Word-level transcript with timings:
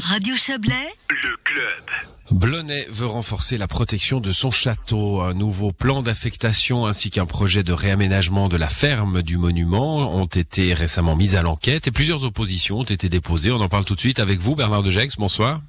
Radio 0.00 0.36
Chablais, 0.36 0.74
le 1.10 1.36
club. 1.42 1.84
Blonay 2.30 2.86
veut 2.88 3.06
renforcer 3.06 3.58
la 3.58 3.66
protection 3.66 4.20
de 4.20 4.30
son 4.30 4.52
château. 4.52 5.22
Un 5.22 5.34
nouveau 5.34 5.72
plan 5.72 6.02
d'affectation 6.02 6.86
ainsi 6.86 7.10
qu'un 7.10 7.26
projet 7.26 7.64
de 7.64 7.72
réaménagement 7.72 8.48
de 8.48 8.56
la 8.56 8.68
ferme 8.68 9.22
du 9.22 9.38
monument 9.38 10.14
ont 10.14 10.26
été 10.26 10.72
récemment 10.72 11.16
mis 11.16 11.34
à 11.34 11.42
l'enquête 11.42 11.88
et 11.88 11.90
plusieurs 11.90 12.24
oppositions 12.24 12.80
ont 12.80 12.84
été 12.84 13.08
déposées. 13.08 13.50
On 13.50 13.60
en 13.60 13.68
parle 13.68 13.84
tout 13.84 13.96
de 13.96 14.00
suite 14.00 14.20
avec 14.20 14.38
vous, 14.38 14.54
Bernard 14.54 14.84
de 14.84 14.90
Gex. 14.90 15.16
Bonsoir. 15.16 15.60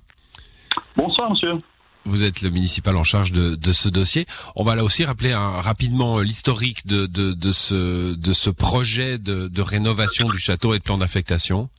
Bonsoir, 0.95 1.31
monsieur. 1.31 1.53
Vous 2.05 2.21
êtes 2.21 2.41
le 2.41 2.51
municipal 2.51 2.95
en 2.97 3.03
charge 3.03 3.31
de, 3.31 3.55
de 3.55 3.73
ce 3.73 3.89
dossier. 3.89 4.27
On 4.55 4.63
va 4.63 4.75
là 4.75 4.83
aussi 4.83 5.05
rappeler 5.05 5.31
un, 5.31 5.61
rapidement 5.61 6.19
l'historique 6.19 6.85
de, 6.85 7.07
de, 7.07 7.33
de, 7.33 7.51
ce, 7.51 8.13
de 8.13 8.33
ce 8.33 8.49
projet 8.51 9.17
de, 9.17 9.47
de 9.47 9.61
rénovation 9.61 10.29
du 10.29 10.37
château 10.37 10.75
et 10.75 10.77
de 10.77 10.83
plan 10.83 10.99
d'affectation. 10.99 11.69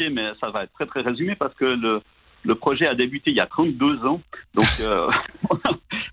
Mais 0.00 0.32
ça 0.40 0.50
va 0.50 0.64
être 0.64 0.72
très 0.72 0.86
très 0.86 1.00
résumé 1.00 1.34
parce 1.34 1.54
que 1.54 1.64
le, 1.64 2.00
le 2.44 2.54
projet 2.54 2.86
a 2.86 2.94
débuté 2.94 3.30
il 3.30 3.36
y 3.36 3.40
a 3.40 3.46
32 3.46 4.04
ans. 4.06 4.20
Donc, 4.54 4.66
euh, 4.80 5.08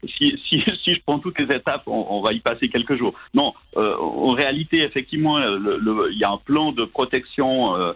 si, 0.08 0.40
si, 0.48 0.64
je 0.94 1.00
prends 1.06 1.20
toutes 1.20 1.40
les 1.40 1.56
étapes, 1.56 1.84
on, 1.88 2.22
va 2.22 2.34
y 2.34 2.40
passer 2.40 2.70
quelques 2.70 2.96
jours. 2.96 3.14
Non, 3.34 3.54
euh, 3.78 3.96
en 3.98 4.32
réalité, 4.32 4.84
effectivement, 4.84 5.40
il 5.40 6.18
y 6.18 6.24
a 6.24 6.32
un 6.32 6.38
plan 6.38 6.72
de 6.72 6.84
protection 6.84 7.76
euh, 7.76 7.94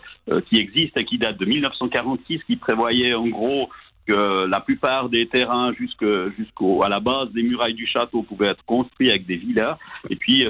qui 0.50 0.60
existe 0.60 0.98
et 0.98 1.06
qui 1.06 1.18
date 1.18 1.38
de 1.38 1.46
1946 1.46 2.44
qui 2.46 2.56
prévoyait 2.56 3.14
en 3.14 3.28
gros 3.28 3.70
que 4.06 4.46
la 4.46 4.60
plupart 4.60 5.08
des 5.08 5.28
terrains 5.28 5.72
jusqu'à 5.72 6.30
jusqu'au 6.38 6.84
à 6.84 6.90
la 6.90 7.00
base 7.00 7.32
des 7.32 7.44
murailles 7.44 7.74
du 7.74 7.88
château 7.88 8.22
pouvaient 8.22 8.48
être 8.48 8.66
construits 8.66 9.10
avec 9.10 9.26
des 9.26 9.38
villas. 9.38 9.78
Et 10.10 10.18
puis, 10.18 10.46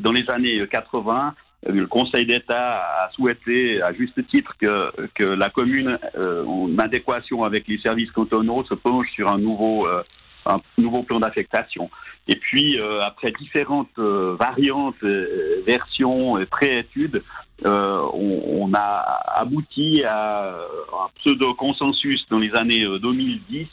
dans 0.00 0.12
les 0.12 0.24
années 0.30 0.66
80, 0.70 1.34
le 1.66 1.86
Conseil 1.86 2.26
d'État 2.26 3.04
a 3.04 3.10
souhaité, 3.12 3.80
à 3.82 3.92
juste 3.92 4.26
titre, 4.28 4.54
que, 4.60 4.92
que 5.14 5.24
la 5.24 5.48
commune, 5.48 5.98
euh, 6.16 6.44
en 6.44 6.78
adéquation 6.78 7.42
avec 7.44 7.66
les 7.68 7.78
services 7.78 8.10
cantonaux, 8.10 8.64
se 8.64 8.74
penche 8.74 9.10
sur 9.12 9.30
un 9.30 9.38
nouveau, 9.38 9.86
euh, 9.86 10.02
un 10.46 10.56
nouveau 10.78 11.02
plan 11.02 11.20
d'affectation. 11.20 11.90
Et 12.28 12.36
puis, 12.36 12.78
euh, 12.78 13.00
après 13.02 13.32
différentes 13.32 13.98
euh, 13.98 14.36
variantes, 14.38 15.02
euh, 15.02 15.62
versions 15.66 16.38
et 16.38 16.46
pré-études, 16.46 17.22
on, 17.64 18.42
on, 18.60 18.74
a 18.74 19.20
abouti 19.36 20.02
à 20.04 20.48
un 20.48 21.08
pseudo-consensus 21.18 22.26
dans 22.28 22.38
les 22.38 22.54
années 22.54 22.84
2010 23.00 23.68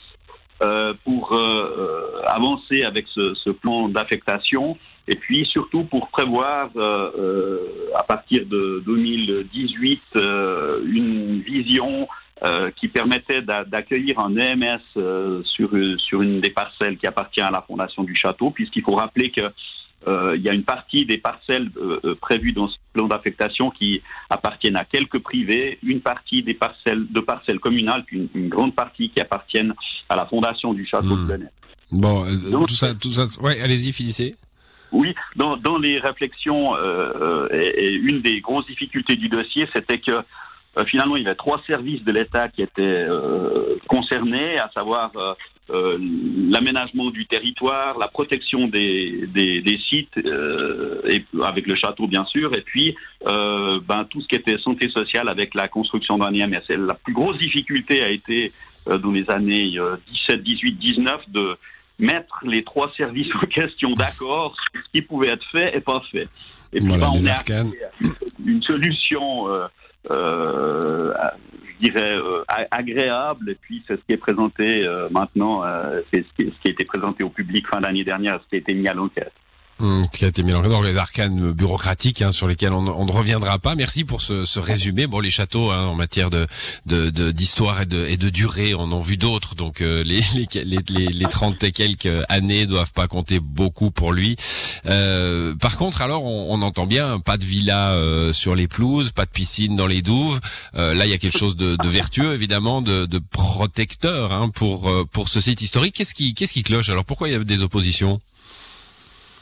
pour 1.04 1.36
avancer 2.26 2.82
avec 2.82 3.06
ce, 3.08 3.34
ce 3.34 3.50
plan 3.50 3.88
d'affectation 3.88 4.76
et 5.08 5.16
puis 5.16 5.44
surtout 5.46 5.84
pour 5.84 6.08
prévoir 6.08 6.70
euh, 6.76 7.10
euh, 7.18 7.58
à 7.96 8.02
partir 8.02 8.46
de 8.46 8.82
2018 8.86 10.02
euh, 10.16 10.80
une 10.86 11.40
vision 11.40 12.08
qui 12.74 12.88
permettait 12.88 13.40
d'accueillir 13.40 14.18
un 14.18 14.36
EMS 14.36 14.80
sur, 15.44 15.70
sur 15.98 16.22
une 16.22 16.40
des 16.40 16.50
parcelles 16.50 16.96
qui 16.96 17.06
appartient 17.06 17.40
à 17.40 17.52
la 17.52 17.62
fondation 17.62 18.02
du 18.02 18.16
château, 18.16 18.50
puisqu'il 18.50 18.82
faut 18.82 18.96
rappeler 18.96 19.30
que 19.30 19.42
euh, 20.08 20.34
il 20.36 20.42
y 20.42 20.48
a 20.48 20.52
une 20.52 20.64
partie 20.64 21.04
des 21.04 21.18
parcelles 21.18 21.70
euh, 21.76 22.16
prévues 22.20 22.52
dans 22.52 22.66
ce 22.66 22.76
plan 22.92 23.06
d'affectation 23.08 23.70
qui 23.70 24.02
appartiennent 24.30 24.76
à 24.76 24.84
quelques 24.84 25.18
privés, 25.18 25.78
une 25.82 26.00
partie 26.00 26.42
des 26.42 26.54
parcelles 26.54 27.06
de 27.10 27.20
parcelles 27.20 27.58
communales, 27.60 28.04
puis 28.06 28.18
une, 28.18 28.28
une 28.34 28.48
grande 28.48 28.74
partie 28.74 29.10
qui 29.10 29.20
appartiennent 29.20 29.74
à 30.08 30.16
la 30.16 30.26
fondation 30.26 30.72
du 30.74 30.86
château 30.86 31.16
Hmm. 31.16 31.26
de 31.28 31.32
Benet. 31.32 31.50
Bon, 31.90 32.24
Donc, 32.50 32.68
tout 32.68 32.74
ça, 32.74 32.94
tout 32.94 33.10
ça, 33.10 33.24
ouais, 33.42 33.60
allez-y, 33.60 33.92
finissez. 33.92 34.34
Oui, 34.92 35.14
dans, 35.36 35.56
dans 35.56 35.78
les 35.78 35.98
réflexions, 35.98 36.74
euh, 36.76 37.48
et, 37.50 37.84
et 37.86 37.92
une 37.92 38.20
des 38.20 38.40
grosses 38.40 38.66
difficultés 38.66 39.16
du 39.16 39.28
dossier, 39.28 39.66
c'était 39.74 39.98
que 39.98 40.12
euh, 40.78 40.84
finalement, 40.86 41.16
il 41.16 41.22
y 41.22 41.26
avait 41.26 41.34
trois 41.34 41.60
services 41.66 42.02
de 42.04 42.12
l'État 42.12 42.48
qui 42.48 42.62
étaient 42.62 42.82
euh, 42.82 43.76
concernés, 43.88 44.58
à 44.58 44.70
savoir 44.74 45.10
euh, 45.16 45.34
euh, 45.70 45.98
l'aménagement 46.50 47.10
du 47.10 47.26
territoire, 47.26 47.98
la 47.98 48.08
protection 48.08 48.68
des, 48.68 49.26
des, 49.28 49.60
des 49.60 49.78
sites, 49.88 50.16
euh, 50.18 51.00
et, 51.08 51.24
avec 51.42 51.66
le 51.66 51.76
château 51.76 52.06
bien 52.06 52.24
sûr, 52.24 52.50
et 52.56 52.62
puis 52.62 52.96
euh, 53.28 53.80
ben, 53.86 54.04
tout 54.10 54.20
ce 54.20 54.28
qui 54.28 54.36
était 54.36 54.58
santé 54.58 54.88
sociale 54.90 55.28
avec 55.28 55.54
la 55.54 55.68
construction 55.68 56.18
d'un 56.18 56.32
IMS. 56.32 56.62
Et 56.68 56.76
la 56.76 56.94
plus 56.94 57.12
grosse 57.12 57.38
difficulté 57.38 58.02
a 58.02 58.08
été 58.08 58.52
euh, 58.88 58.98
dans 58.98 59.12
les 59.12 59.28
années 59.30 59.78
17, 60.28 60.42
18, 60.42 60.72
19 60.78 61.30
de 61.30 61.56
mettre 61.98 62.40
les 62.44 62.64
trois 62.64 62.90
services 62.96 63.28
en 63.42 63.46
question 63.46 63.92
d'accord 63.92 64.56
sur 64.72 64.82
ce 64.82 64.90
qui 64.92 65.02
pouvait 65.02 65.30
être 65.30 65.46
fait 65.52 65.76
et 65.76 65.80
pas 65.80 66.02
fait. 66.10 66.28
Et 66.72 66.80
puis 66.80 66.88
voilà, 66.88 67.06
ben, 67.06 67.12
on 67.14 67.26
à 67.26 67.64
une 68.44 68.62
solution, 68.62 69.46
je 70.08 71.90
dirais, 71.90 72.14
euh, 72.14 72.44
agréable, 72.70 73.50
et 73.50 73.54
puis 73.60 73.82
c'est 73.86 73.96
ce 73.96 74.00
qui 74.06 74.12
est 74.12 74.16
présenté 74.16 74.86
euh, 74.86 75.08
maintenant, 75.10 75.64
euh, 75.64 76.00
c'est 76.12 76.24
ce 76.24 76.42
qui, 76.42 76.50
ce 76.50 76.60
qui 76.62 76.68
a 76.68 76.72
été 76.72 76.84
présenté 76.84 77.24
au 77.24 77.30
public 77.30 77.66
fin 77.66 77.80
d'année 77.80 78.04
dernière, 78.04 78.40
ce 78.44 78.48
qui 78.48 78.54
a 78.56 78.58
été 78.58 78.74
mis 78.74 78.88
à 78.88 78.94
l'enquête. 78.94 79.32
Hum, 79.82 80.06
qui 80.12 80.24
a 80.24 80.28
été 80.28 80.44
mélangé 80.44 80.68
dans 80.68 80.80
les 80.80 80.96
arcanes 80.96 81.50
bureaucratiques 81.50 82.22
hein, 82.22 82.30
sur 82.30 82.46
lesquels 82.46 82.72
on, 82.72 82.86
on, 82.86 83.04
ne 83.04 83.10
reviendra 83.10 83.58
pas. 83.58 83.74
Merci 83.74 84.04
pour 84.04 84.20
ce, 84.20 84.44
ce 84.44 84.60
résumé. 84.60 85.08
Bon, 85.08 85.18
les 85.18 85.30
châteaux 85.30 85.72
hein, 85.72 85.86
en 85.86 85.96
matière 85.96 86.30
de 86.30 86.46
d'histoire 87.32 87.80
de, 87.80 87.96
de, 87.96 87.96
et, 87.96 88.06
de, 88.06 88.12
et 88.12 88.16
de 88.16 88.30
durée, 88.30 88.74
on 88.74 88.92
en 88.92 89.00
vu 89.00 89.16
d'autres. 89.16 89.56
Donc 89.56 89.80
euh, 89.80 90.04
les, 90.04 90.20
les, 90.54 90.78
les, 90.88 91.06
les 91.06 91.24
30 91.24 91.64
et 91.64 91.72
quelques 91.72 92.24
années 92.28 92.66
doivent 92.66 92.92
pas 92.92 93.08
compter 93.08 93.40
beaucoup 93.40 93.90
pour 93.90 94.12
lui. 94.12 94.36
Euh, 94.86 95.54
par 95.60 95.78
contre, 95.78 96.02
alors 96.02 96.24
on, 96.24 96.54
on, 96.54 96.62
entend 96.62 96.86
bien 96.86 97.20
pas 97.20 97.36
de 97.36 97.44
villa 97.44 97.92
euh, 97.92 98.32
sur 98.32 98.54
les 98.54 98.66
pelouses, 98.66 99.12
pas 99.12 99.24
de 99.24 99.30
piscine 99.30 99.76
dans 99.76 99.86
les 99.86 100.02
douves. 100.02 100.40
Euh, 100.74 100.94
là, 100.94 101.04
il 101.06 101.10
y 101.10 101.14
a 101.14 101.18
quelque 101.18 101.38
chose 101.38 101.56
de, 101.56 101.76
de 101.76 101.88
vertueux, 101.88 102.34
évidemment, 102.34 102.82
de, 102.82 103.06
de 103.06 103.18
protecteur 103.18 104.32
hein, 104.32 104.48
pour 104.48 104.90
pour 105.12 105.28
ce 105.28 105.40
site 105.40 105.62
historique. 105.62 105.94
Qu'est-ce 105.94 106.14
qui 106.14 106.34
qu'est-ce 106.34 106.52
qui 106.52 106.62
cloche 106.62 106.88
Alors? 106.88 107.04
Pourquoi 107.04 107.28
il 107.28 107.32
y 107.32 107.36
a 107.36 107.38
des 107.38 107.62
oppositions? 107.62 108.18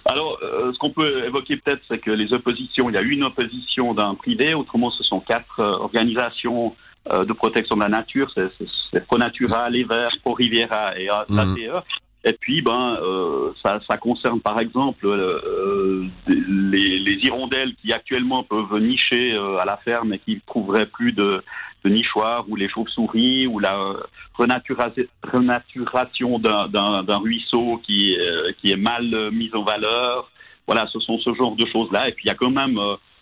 Alors, 0.07 0.39
euh, 0.43 0.73
ce 0.73 0.79
qu'on 0.79 0.91
peut 0.91 1.25
évoquer 1.25 1.57
peut-être, 1.57 1.83
c'est 1.89 1.99
que 1.99 2.11
les 2.11 2.33
oppositions, 2.33 2.89
il 2.89 2.95
y 2.95 2.99
a 2.99 3.03
une 3.03 3.25
opposition 3.25 3.95
d'un 3.95 4.15
privé, 4.15 4.55
autrement 4.55 4.91
ce 4.91 5.05
sont 5.05 5.21
quatre 5.21 5.61
organisations 5.61 6.75
euh, 7.11 7.25
de 7.25 7.33
protection 7.33 7.77
de 7.77 7.81
la 7.81 7.89
nature, 7.89 8.31
c'est 8.35 9.07
Pronatura, 9.07 9.71
Les 9.71 9.85
Verts, 9.85 10.15
Pro 10.23 10.35
Riviera 10.35 10.99
et 10.99 11.09
ATE. 11.09 11.31
Mmh. 11.31 11.81
Et 12.25 12.35
puis, 12.35 12.61
ben, 12.61 12.99
euh, 13.03 13.53
ça, 13.63 13.81
ça, 13.89 13.97
concerne 13.97 14.41
par 14.41 14.61
exemple 14.61 15.07
euh, 15.07 16.05
les, 16.29 16.99
les, 16.99 17.19
hirondelles 17.25 17.75
qui 17.77 17.95
actuellement 17.95 18.45
peuvent 18.45 18.79
nicher 18.79 19.33
euh, 19.33 19.57
à 19.57 19.65
la 19.65 19.79
ferme 19.79 20.13
et 20.13 20.19
qui 20.19 20.39
trouveraient 20.47 20.85
plus 20.85 21.13
de, 21.13 21.43
de 21.85 21.91
nichoirs, 21.91 22.45
ou 22.49 22.57
les 22.57 22.69
chauves-souris, 22.69 23.47
ou 23.47 23.59
la 23.59 23.95
renatura 24.35 24.91
renaturation 25.33 26.39
d'un 26.39 27.17
ruisseau 27.17 27.81
qui, 27.87 28.15
qui 28.61 28.73
est 28.73 28.77
mal 28.77 29.31
mis 29.33 29.51
en 29.55 29.63
valeur. 29.63 30.31
Voilà, 30.67 30.87
ce 30.89 31.01
sont 31.01 31.19
ce 31.19 31.33
genre 31.35 31.57
de 31.57 31.67
choses-là. 31.67 32.09
Et 32.09 32.13
puis, 32.13 32.25
il 32.27 32.29
y 32.29 32.33
a 32.33 32.37
quand 32.37 32.51
même 32.51 32.79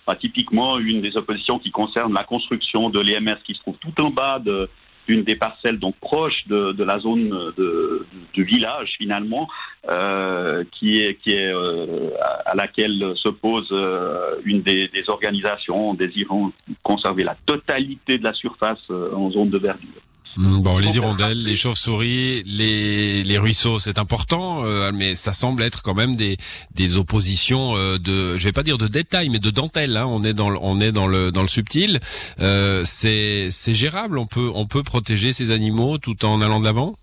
bah, 0.08 0.16
typiquement 0.16 0.76
une 0.78 1.02
des 1.02 1.16
oppositions 1.16 1.60
qui 1.60 1.70
concerne 1.70 2.12
la 2.14 2.24
construction 2.24 2.90
de 2.90 2.98
l'EMS 2.98 3.38
qui 3.44 3.54
se 3.54 3.60
trouve 3.60 3.76
tout 3.76 3.94
en 4.02 4.10
bas 4.10 4.40
de 4.40 4.68
d'une 5.08 5.22
des 5.24 5.36
parcelles 5.36 5.78
donc 5.78 5.96
proche 5.96 6.46
de, 6.46 6.84
la 6.84 6.98
zone 6.98 7.30
de, 7.56 8.06
de, 8.34 8.42
village 8.42 8.90
finalement 8.98 9.48
euh, 9.88 10.64
qui 10.72 10.98
est 10.98 11.14
qui 11.16 11.30
est 11.30 11.52
euh, 11.52 12.10
à 12.44 12.54
laquelle 12.54 13.14
s'oppose 13.16 13.68
euh, 13.72 14.36
une 14.44 14.62
des, 14.62 14.88
des, 14.88 15.04
organisations 15.08 15.94
désirant 15.94 16.52
conserver 16.82 17.24
la 17.24 17.36
totalité 17.46 18.18
de 18.18 18.24
la 18.24 18.34
surface 18.34 18.90
en 18.90 19.30
zone 19.30 19.50
de 19.50 19.58
verdure. 19.58 20.02
Bon, 20.36 20.78
les 20.78 20.94
hirondelles, 20.94 21.42
les 21.42 21.56
chauves-souris, 21.56 22.44
les, 22.44 23.24
les 23.24 23.38
ruisseaux, 23.38 23.80
c'est 23.80 23.98
important, 23.98 24.62
euh, 24.64 24.92
mais 24.94 25.16
ça 25.16 25.32
semble 25.32 25.64
être 25.64 25.82
quand 25.82 25.94
même 25.94 26.14
des, 26.14 26.36
des 26.74 26.96
oppositions 26.96 27.74
euh, 27.74 27.98
de, 27.98 28.38
je 28.38 28.44
vais 28.44 28.52
pas 28.52 28.62
dire 28.62 28.78
de 28.78 28.86
détail, 28.86 29.30
mais 29.30 29.40
de 29.40 29.50
dentelle. 29.50 29.96
Hein. 29.96 30.06
On 30.06 30.22
est 30.22 30.34
dans, 30.34 30.50
le, 30.50 30.58
on 30.60 30.80
est 30.80 30.92
dans 30.92 31.08
le, 31.08 31.32
dans 31.32 31.42
le 31.42 31.48
subtil. 31.48 31.98
Euh, 32.38 32.82
c'est, 32.84 33.50
c'est 33.50 33.74
gérable. 33.74 34.16
On 34.16 34.26
peut, 34.26 34.50
on 34.54 34.66
peut 34.66 34.84
protéger 34.84 35.32
ces 35.32 35.50
animaux 35.50 35.98
tout 35.98 36.24
en 36.24 36.40
allant 36.40 36.60
de 36.60 36.64
l'avant? 36.64 36.96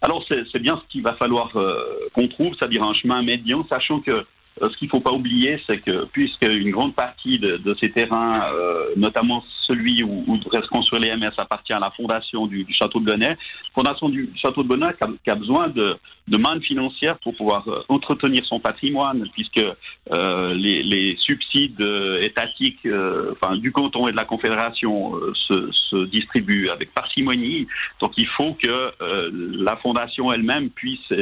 Alors 0.00 0.24
c'est 0.28 0.62
bien 0.62 0.80
ce 0.80 0.92
qu'il 0.92 1.02
va 1.02 1.14
falloir 1.16 1.50
euh, 1.56 1.74
qu'on 2.14 2.28
trouve, 2.28 2.54
c'est-à-dire 2.56 2.84
un 2.84 2.94
chemin 2.94 3.20
médian, 3.22 3.66
sachant 3.68 3.98
que 4.00 4.24
ce 4.60 4.76
qu'il 4.76 4.86
ne 4.86 4.90
faut 4.90 5.00
pas 5.00 5.12
oublier, 5.12 5.60
c'est 5.68 5.78
que 5.78 6.04
puisque 6.06 6.46
une 6.54 6.70
grande 6.70 6.94
partie 6.94 7.38
de, 7.38 7.76
ces 7.80 7.90
terrains, 7.90 8.42
euh, 8.52 8.90
notamment 8.96 9.44
celui 9.66 10.02
où, 10.02 10.24
où 10.26 10.36
devrait 10.38 10.62
se 10.62 11.00
les 11.00 11.14
MS, 11.16 11.32
appartient 11.38 11.72
à 11.72 11.78
la 11.78 11.90
fondation 11.90 12.46
du, 12.46 12.66
château 12.70 13.00
de 13.00 13.06
Bonnet, 13.06 13.36
fondation 13.74 14.08
du 14.08 14.30
château 14.36 14.62
de 14.62 14.68
Bonnet 14.68 14.94
qui 15.24 15.30
a 15.30 15.34
besoin 15.34 15.68
de, 15.68 15.96
de 16.28 16.38
manne 16.38 16.60
financière 16.62 17.18
pour 17.18 17.34
pouvoir 17.34 17.66
euh, 17.68 17.82
entretenir 17.88 18.44
son 18.44 18.60
patrimoine, 18.60 19.26
puisque 19.32 19.64
euh, 20.12 20.54
les, 20.54 20.82
les, 20.82 21.16
subsides 21.18 21.80
étatiques, 22.22 22.84
euh, 22.86 23.32
enfin 23.32 23.56
du 23.56 23.72
canton 23.72 24.08
et 24.08 24.12
de 24.12 24.16
la 24.16 24.24
confédération 24.24 25.16
euh, 25.16 25.32
se, 25.34 25.70
se, 25.72 26.04
distribuent 26.06 26.68
avec 26.70 26.92
parcimonie. 26.92 27.66
Donc 28.00 28.12
il 28.16 28.26
faut 28.28 28.54
que 28.54 28.68
euh, 28.68 29.30
la 29.32 29.76
fondation 29.76 30.32
elle-même 30.32 30.70
puisse 30.70 31.12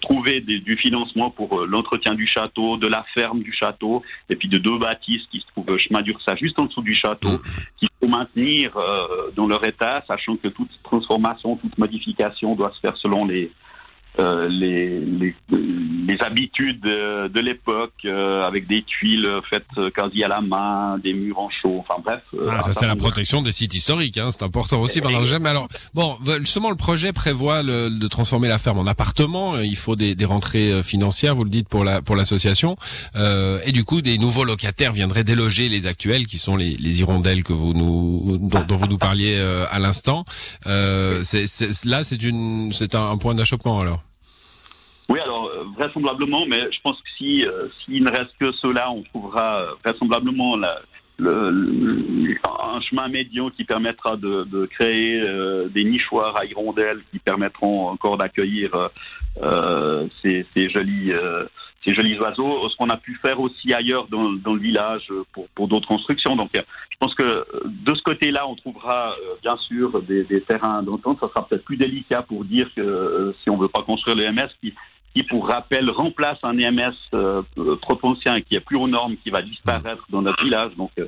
trouver 0.00 0.40
des, 0.40 0.58
du 0.58 0.76
financement 0.76 1.30
pour 1.30 1.66
l'entretien 1.66 2.14
du 2.14 2.26
château 2.26 2.40
château, 2.40 2.76
de 2.76 2.86
la 2.86 3.04
ferme 3.12 3.42
du 3.42 3.52
château, 3.52 4.02
et 4.30 4.36
puis 4.36 4.48
de 4.48 4.56
deux 4.56 4.78
bâtisses 4.78 5.26
qui 5.30 5.40
se 5.40 5.46
trouvent 5.48 5.76
chemin 5.78 6.00
d'Ursa, 6.00 6.36
juste 6.36 6.58
en 6.58 6.66
dessous 6.66 6.80
du 6.80 6.94
château, 6.94 7.28
mmh. 7.28 7.42
qu'il 7.78 7.88
faut 8.00 8.08
maintenir 8.08 8.72
dans 9.34 9.46
leur 9.46 9.66
état, 9.66 10.02
sachant 10.06 10.36
que 10.36 10.48
toute 10.48 10.70
transformation, 10.82 11.56
toute 11.56 11.76
modification 11.76 12.54
doit 12.54 12.72
se 12.72 12.80
faire 12.80 12.96
selon 12.96 13.26
les, 13.26 13.50
euh, 14.18 14.48
les, 14.48 15.00
les, 15.00 15.34
les, 15.50 16.18
habitudes 16.20 16.80
de, 16.80 17.40
l'époque, 17.40 17.92
euh, 18.04 18.42
avec 18.42 18.66
des 18.66 18.82
tuiles 18.82 19.28
faites 19.48 19.92
quasi 19.94 20.24
à 20.24 20.28
la 20.28 20.40
main, 20.40 20.98
des 20.98 21.14
murs 21.14 21.38
en 21.38 21.48
chaud, 21.48 21.78
enfin 21.78 22.02
bref. 22.04 22.20
Euh, 22.34 22.44
ah, 22.50 22.62
ça 22.62 22.72
c'est 22.72 22.86
la 22.86 22.96
protection 22.96 23.40
des 23.40 23.52
sites 23.52 23.74
historiques, 23.74 24.18
hein, 24.18 24.28
c'est 24.30 24.42
important 24.42 24.80
aussi. 24.80 25.00
Pendant 25.00 25.20
le 25.20 25.46
alors 25.46 25.68
bon, 25.94 26.16
justement 26.40 26.70
le 26.70 26.76
projet 26.76 27.12
prévoit 27.12 27.62
le, 27.62 27.88
de 27.88 28.08
transformer 28.08 28.48
la 28.48 28.58
ferme 28.58 28.78
en 28.78 28.86
appartement. 28.86 29.58
Il 29.58 29.76
faut 29.76 29.96
des, 29.96 30.14
des 30.14 30.24
rentrées 30.24 30.82
financières, 30.82 31.34
vous 31.34 31.44
le 31.44 31.50
dites 31.50 31.68
pour 31.68 31.84
la 31.84 32.02
pour 32.02 32.16
l'association, 32.16 32.76
euh, 33.16 33.60
et 33.64 33.72
du 33.72 33.84
coup 33.84 34.02
des 34.02 34.18
nouveaux 34.18 34.44
locataires 34.44 34.92
viendraient 34.92 35.24
déloger 35.24 35.68
les 35.68 35.86
actuels, 35.86 36.26
qui 36.26 36.38
sont 36.38 36.56
les, 36.56 36.76
les 36.76 37.00
hirondelles 37.00 37.42
que 37.44 37.52
vous 37.52 37.72
nous 37.72 38.38
dont, 38.38 38.64
dont 38.64 38.76
vous 38.76 38.88
nous 38.88 38.98
parliez 38.98 39.38
à 39.70 39.78
l'instant. 39.78 40.24
Euh, 40.66 41.20
c'est, 41.22 41.46
là 41.84 42.04
c'est 42.04 42.22
une 42.22 42.72
c'est 42.72 42.94
un, 42.94 43.10
un 43.10 43.18
point 43.18 43.34
d'achoppement 43.34 43.80
alors. 43.80 44.02
Euh, 45.80 45.84
vraisemblablement, 45.84 46.46
mais 46.46 46.70
je 46.70 46.78
pense 46.82 47.00
que 47.00 47.10
si 47.16 47.44
euh, 47.44 47.68
s'il 47.68 48.04
ne 48.04 48.10
reste 48.10 48.32
que 48.38 48.52
cela, 48.52 48.90
on 48.90 49.02
trouvera 49.02 49.60
euh, 49.60 49.66
vraisemblablement 49.84 50.56
la, 50.56 50.78
le, 51.18 52.36
un 52.44 52.80
chemin 52.80 53.08
médian 53.08 53.50
qui 53.50 53.64
permettra 53.64 54.16
de, 54.16 54.66
créer 54.66 55.22
des 55.70 55.84
nichoirs 55.84 56.38
à 56.38 56.46
hirondelles 56.46 57.02
qui 57.10 57.18
permettront 57.18 57.88
encore 57.88 58.16
d'accueillir 58.16 58.70
ces, 60.22 60.46
ces, 60.54 60.70
jolis 60.70 61.12
ces 61.84 61.92
jolis 61.92 62.18
oiseaux, 62.18 62.66
ce 62.70 62.76
qu'on 62.76 62.88
a 62.88 62.96
pu 62.96 63.18
faire 63.20 63.38
aussi 63.38 63.74
ailleurs 63.74 64.06
dans, 64.08 64.30
le 64.30 64.58
village 64.58 65.12
pour, 65.54 65.68
d'autres 65.68 65.88
constructions. 65.88 66.36
Donc, 66.36 66.50
je 66.54 66.96
pense 66.98 67.14
que 67.14 67.44
de 67.66 67.94
ce 67.94 68.02
côté-là, 68.02 68.48
on 68.48 68.54
trouvera 68.54 69.14
bien 69.42 69.58
sûr 69.58 70.00
des, 70.02 70.40
terrains 70.40 70.82
d'entente. 70.82 71.18
Ça 71.20 71.28
sera 71.28 71.46
peut-être 71.46 71.64
plus 71.64 71.76
délicat 71.76 72.22
pour 72.22 72.46
dire 72.46 72.70
que 72.74 73.34
si 73.42 73.50
on 73.50 73.58
veut 73.58 73.68
pas 73.68 73.82
construire 73.82 74.16
le 74.16 74.32
MS, 74.32 74.48
qui, 75.14 75.22
pour 75.24 75.48
rappel, 75.48 75.90
remplace 75.90 76.38
un 76.42 76.58
EMS 76.58 76.94
euh, 77.14 77.42
qui 78.48 78.56
est 78.56 78.60
plus 78.60 78.76
aux 78.76 78.88
normes, 78.88 79.16
qui 79.22 79.30
va 79.30 79.42
disparaître 79.42 80.04
dans 80.10 80.22
notre 80.22 80.44
village. 80.44 80.72
Donc, 80.76 80.90
euh, 80.98 81.06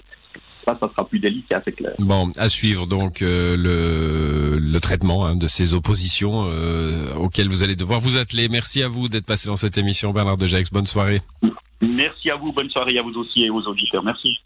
ça, 0.64 0.76
ça 0.80 0.88
sera 0.88 1.04
plus 1.04 1.18
délicat, 1.18 1.60
c'est 1.64 1.72
clair. 1.72 1.92
Bon, 1.98 2.30
à 2.36 2.48
suivre 2.48 2.86
donc 2.86 3.22
euh, 3.22 3.56
le, 3.56 4.58
le, 4.58 4.80
traitement 4.80 5.26
hein, 5.26 5.34
de 5.34 5.48
ces 5.48 5.74
oppositions 5.74 6.46
euh, 6.46 7.14
auxquelles 7.16 7.48
vous 7.48 7.62
allez 7.62 7.76
devoir 7.76 8.00
vous 8.00 8.16
atteler. 8.16 8.48
Merci 8.48 8.82
à 8.82 8.88
vous 8.88 9.08
d'être 9.08 9.26
passé 9.26 9.48
dans 9.48 9.56
cette 9.56 9.76
émission, 9.76 10.12
Bernard 10.12 10.36
Dejax. 10.36 10.70
Bonne 10.70 10.86
soirée. 10.86 11.20
Merci 11.80 12.30
à 12.30 12.36
vous, 12.36 12.52
bonne 12.52 12.70
soirée 12.70 12.98
à 12.98 13.02
vous 13.02 13.14
aussi 13.14 13.44
et 13.44 13.50
aux 13.50 13.62
auditeurs. 13.62 14.04
Merci. 14.04 14.40